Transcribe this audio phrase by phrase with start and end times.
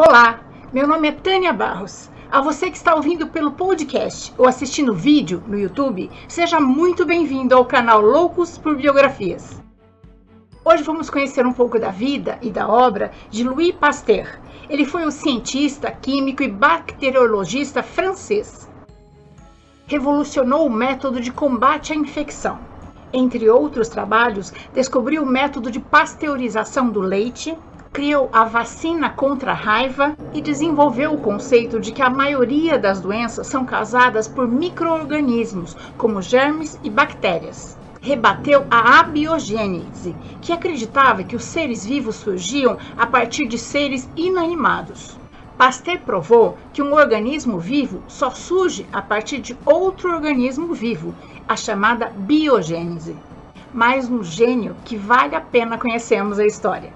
[0.00, 0.38] Olá,
[0.72, 2.08] meu nome é Tânia Barros.
[2.30, 7.52] A você que está ouvindo pelo podcast ou assistindo vídeo no YouTube, seja muito bem-vindo
[7.52, 9.60] ao canal Loucos por Biografias.
[10.64, 14.38] Hoje vamos conhecer um pouco da vida e da obra de Louis Pasteur.
[14.70, 18.70] Ele foi um cientista, químico e bacteriologista francês.
[19.88, 22.60] Revolucionou o método de combate à infecção.
[23.12, 27.58] Entre outros trabalhos, descobriu o método de pasteurização do leite,
[27.92, 33.00] criou a vacina contra a raiva e desenvolveu o conceito de que a maioria das
[33.00, 37.76] doenças são causadas por microorganismos, como germes e bactérias.
[38.00, 45.18] Rebateu a abiogênese, que acreditava que os seres vivos surgiam a partir de seres inanimados.
[45.56, 51.12] Pasteur provou que um organismo vivo só surge a partir de outro organismo vivo,
[51.48, 53.16] a chamada biogênese.
[53.74, 56.92] Mais um gênio que vale a pena conhecermos a história.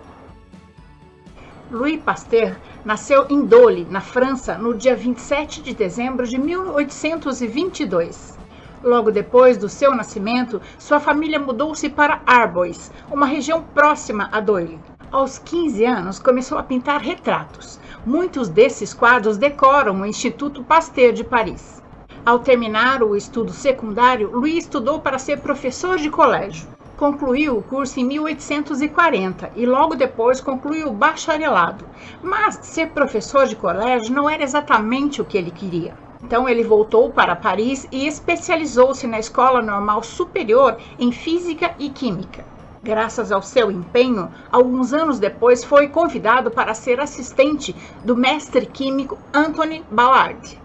[1.72, 2.54] Louis Pasteur
[2.84, 8.38] nasceu em Dole, na França, no dia 27 de dezembro de 1822.
[8.84, 14.78] Logo depois do seu nascimento, sua família mudou-se para Arbois, uma região próxima a Dole.
[15.10, 17.80] Aos 15 anos, começou a pintar retratos.
[18.04, 21.82] Muitos desses quadros decoram o Instituto Pasteur de Paris.
[22.22, 26.68] Ao terminar o estudo secundário, Louis estudou para ser professor de colégio
[27.02, 31.84] concluiu o curso em 1840 e logo depois concluiu o bacharelado.
[32.22, 35.96] Mas ser professor de colégio não era exatamente o que ele queria.
[36.22, 42.44] Então ele voltou para Paris e especializou-se na Escola Normal Superior em Física e Química.
[42.84, 49.18] Graças ao seu empenho, alguns anos depois foi convidado para ser assistente do mestre químico
[49.34, 50.61] Anthony Ballard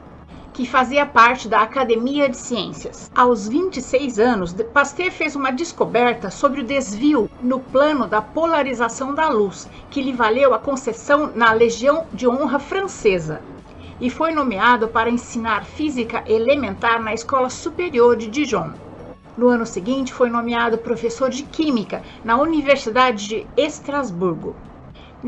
[0.58, 3.12] que fazia parte da Academia de Ciências.
[3.14, 9.30] Aos 26 anos, Pasteur fez uma descoberta sobre o desvio no plano da polarização da
[9.30, 13.40] luz, que lhe valeu a concessão na Legião de Honra Francesa.
[14.02, 18.72] E foi nomeado para ensinar física elementar na Escola Superior de Dijon.
[19.38, 24.56] No ano seguinte, foi nomeado professor de Química na Universidade de Estrasburgo.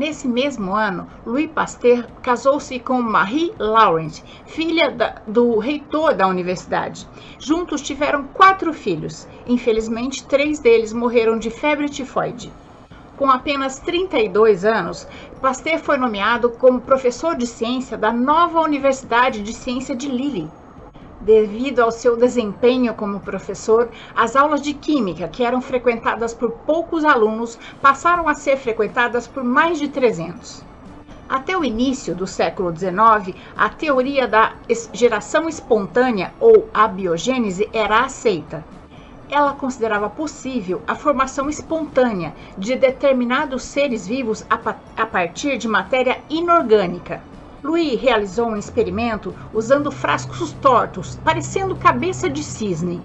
[0.00, 7.06] Nesse mesmo ano, Louis Pasteur casou-se com Marie Laurent, filha da, do reitor da universidade.
[7.38, 9.28] Juntos tiveram quatro filhos.
[9.46, 12.50] Infelizmente, três deles morreram de febre tifoide.
[13.18, 15.06] Com apenas 32 anos,
[15.38, 20.50] Pasteur foi nomeado como professor de ciência da nova Universidade de Ciência de Lille.
[21.20, 27.04] Devido ao seu desempenho como professor, as aulas de química, que eram frequentadas por poucos
[27.04, 30.64] alunos, passaram a ser frequentadas por mais de 300.
[31.28, 34.54] Até o início do século XIX, a teoria da
[34.94, 38.64] geração espontânea ou abiogênese era aceita.
[39.28, 47.22] Ela considerava possível a formação espontânea de determinados seres vivos a partir de matéria inorgânica.
[47.62, 53.02] Louis realizou um experimento usando frascos tortos, parecendo cabeça de cisne.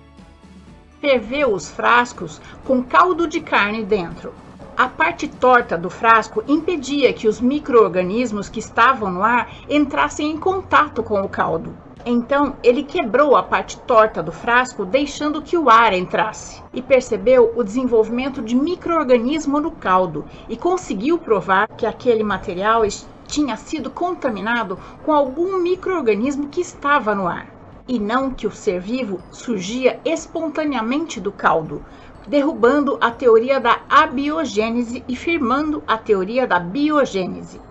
[1.02, 4.34] Ferveu os frascos com caldo de carne dentro.
[4.78, 10.38] A parte torta do frasco impedia que os micro-organismos que estavam no ar entrassem em
[10.38, 11.74] contato com o caldo.
[12.06, 17.54] Então ele quebrou a parte torta do frasco, deixando que o ar entrasse, e percebeu
[17.56, 22.86] o desenvolvimento de micro-organismo no caldo e conseguiu provar que aquele material
[23.28, 27.48] tinha sido contaminado com algum microorganismo que estava no ar,
[27.88, 31.84] e não que o ser vivo surgia espontaneamente do caldo,
[32.28, 37.62] derrubando a teoria da abiogênese e firmando a teoria da biogênese.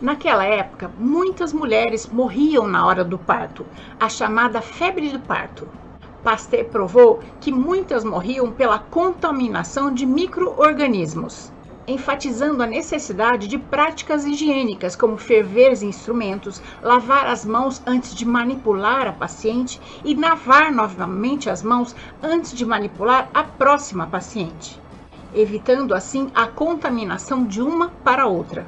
[0.00, 3.64] Naquela época, muitas mulheres morriam na hora do parto,
[3.98, 5.66] a chamada febre do parto.
[6.22, 11.53] Pasteur provou que muitas morriam pela contaminação de microorganismos
[11.86, 18.24] enfatizando a necessidade de práticas higiênicas, como ferver os instrumentos, lavar as mãos antes de
[18.24, 24.80] manipular a paciente e lavar novamente as mãos antes de manipular a próxima paciente,
[25.34, 28.66] evitando assim a contaminação de uma para outra.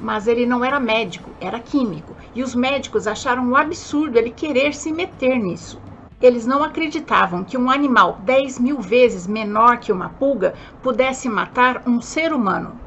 [0.00, 4.74] Mas ele não era médico, era químico, e os médicos acharam um absurdo ele querer
[4.74, 5.80] se meter nisso.
[6.22, 11.82] Eles não acreditavam que um animal 10 mil vezes menor que uma pulga pudesse matar
[11.84, 12.78] um ser humano.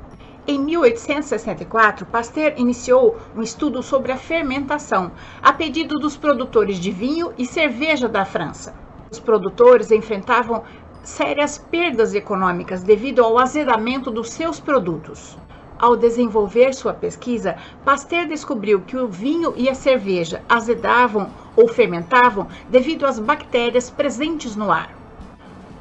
[0.48, 5.12] Em 1864, Pasteur iniciou um estudo sobre a fermentação,
[5.42, 8.74] a pedido dos produtores de vinho e cerveja da França.
[9.12, 10.64] Os produtores enfrentavam
[11.04, 15.38] sérias perdas econômicas devido ao azedamento dos seus produtos.
[15.78, 22.48] Ao desenvolver sua pesquisa, Pasteur descobriu que o vinho e a cerveja azedavam ou fermentavam
[22.70, 24.96] devido às bactérias presentes no ar.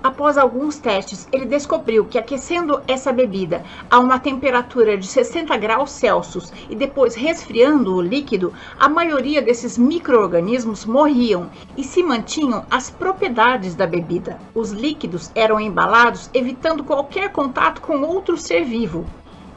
[0.03, 5.93] Após alguns testes, ele descobriu que aquecendo essa bebida a uma temperatura de 60 graus
[5.93, 12.91] Celsius e depois resfriando o líquido, a maioria desses micro-organismos morriam e se mantinham as
[12.91, 14.39] propriedades da bebida.
[14.55, 19.07] Os líquidos eram embalados evitando qualquer contato com outro ser vivo,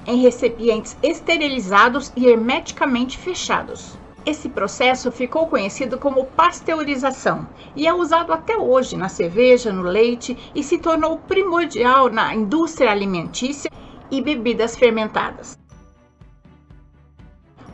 [0.08, 4.00] em recipientes esterilizados e hermeticamente fechados.
[4.26, 10.38] Esse processo ficou conhecido como pasteurização e é usado até hoje na cerveja, no leite
[10.56, 13.72] e se tornou primordial na indústria alimentícia
[14.10, 15.60] e bebidas fermentadas.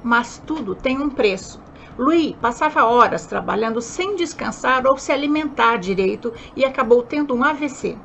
[0.03, 1.61] Mas tudo tem um preço.
[1.97, 7.97] Louis passava horas trabalhando sem descansar ou se alimentar direito e acabou tendo um AVC.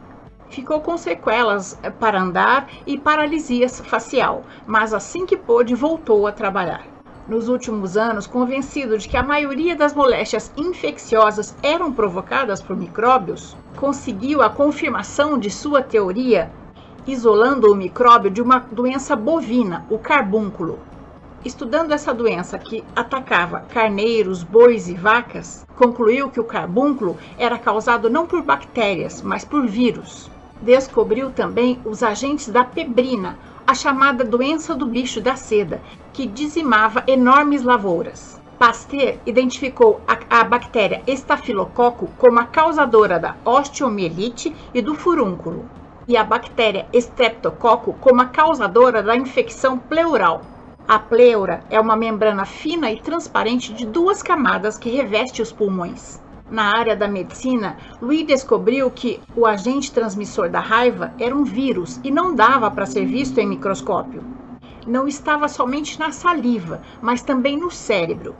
[0.51, 6.85] Ficou com sequelas para andar e paralisia facial, mas assim que pôde voltou a trabalhar
[7.29, 13.55] nos últimos anos, convencido de que a maioria das moléstias infecciosas eram provocadas por micróbios,
[13.77, 16.51] conseguiu a confirmação de sua teoria
[17.07, 20.79] isolando o micróbio de uma doença bovina, o carbúnculo.
[21.45, 28.11] Estudando essa doença que atacava carneiros, bois e vacas, concluiu que o carbúnculo era causado
[28.11, 30.31] não por bactérias, mas por vírus.
[30.61, 35.81] Descobriu também os agentes da pebrina, a chamada doença do bicho da seda,
[36.13, 38.41] que dizimava enormes lavouras.
[38.59, 45.65] Pasteur identificou a, a bactéria estafilococo como a causadora da osteomielite e do furúnculo,
[46.09, 50.43] e a bactéria streptococo como a causadora da infecção pleural.
[50.89, 56.21] A pleura é uma membrana fina e transparente de duas camadas que reveste os pulmões
[56.51, 62.01] na área da medicina, Louis descobriu que o agente transmissor da raiva era um vírus
[62.03, 64.23] e não dava para ser visto em microscópio.
[64.87, 68.35] Não estava somente na saliva, mas também no cérebro.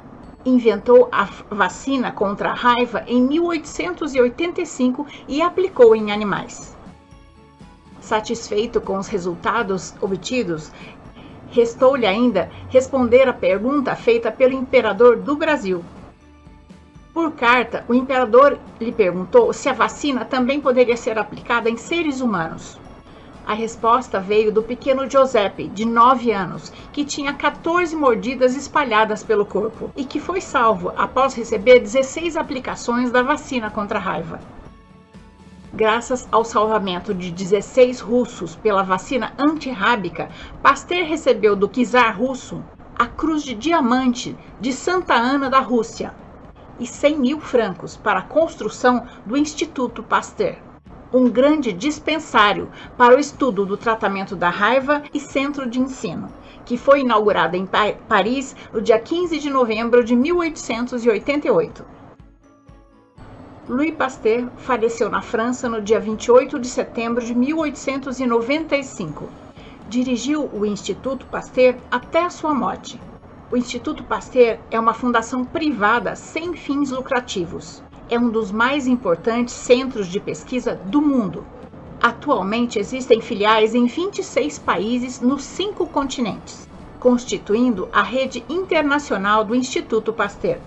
[0.45, 6.75] Inventou a vacina contra a raiva em 1885 e aplicou em animais.
[8.01, 10.73] Satisfeito com os resultados obtidos,
[11.51, 15.85] restou-lhe ainda responder a pergunta feita pelo imperador do Brasil,
[17.19, 22.21] por carta, o imperador lhe perguntou se a vacina também poderia ser aplicada em seres
[22.21, 22.79] humanos.
[23.45, 29.45] A resposta veio do pequeno Giuseppe, de 9 anos, que tinha 14 mordidas espalhadas pelo
[29.45, 34.39] corpo e que foi salvo após receber 16 aplicações da vacina contra a raiva.
[35.75, 40.29] Graças ao salvamento de 16 russos pela vacina antirrábica,
[40.63, 42.63] Pasteur recebeu do czar russo
[42.97, 46.15] a Cruz de Diamante de Santa Ana da Rússia,
[46.79, 50.57] e 100 mil francos para a construção do Instituto Pasteur,
[51.13, 56.29] um grande dispensário para o estudo do tratamento da raiva e centro de ensino,
[56.65, 57.67] que foi inaugurado em
[58.09, 61.99] Paris no dia 15 de novembro de 1888.
[63.69, 69.29] Louis Pasteur faleceu na França no dia 28 de setembro de 1895.
[69.89, 72.99] Dirigiu o Instituto Pasteur até a sua morte.
[73.51, 77.83] O Instituto Pasteur é uma fundação privada sem fins lucrativos.
[78.11, 81.47] É um dos mais importantes centros de pesquisa do mundo.
[82.03, 86.69] Atualmente existem filiais em 26 países nos cinco continentes,
[87.01, 90.59] constituindo a rede internacional do Instituto Pasteur.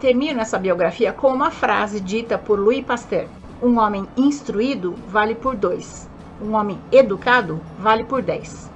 [0.00, 3.28] Termino essa biografia com uma frase dita por Louis Pasteur:
[3.62, 6.08] Um homem instruído vale por dois,
[6.40, 8.71] um homem educado vale por dez.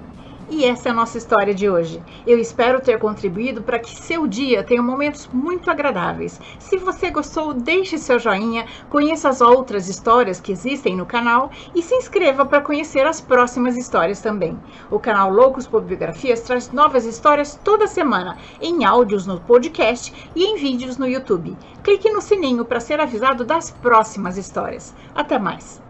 [0.48, 2.00] E essa é a nossa história de hoje.
[2.24, 6.40] Eu espero ter contribuído para que seu dia tenha momentos muito agradáveis.
[6.60, 11.82] Se você gostou, deixe seu joinha, conheça as outras histórias que existem no canal e
[11.82, 14.56] se inscreva para conhecer as próximas histórias também.
[14.88, 20.44] O canal Loucos por Biografias traz novas histórias toda semana, em áudios no podcast e
[20.44, 21.56] em vídeos no YouTube.
[21.82, 24.94] Clique no sininho para ser avisado das próximas histórias.
[25.14, 25.85] Até mais!